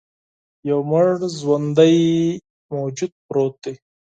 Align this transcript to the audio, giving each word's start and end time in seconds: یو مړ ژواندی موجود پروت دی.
یو 0.69 0.79
مړ 0.89 1.05
ژواندی 1.39 1.95
موجود 2.73 3.11
پروت 3.27 3.55
دی. 3.63 3.73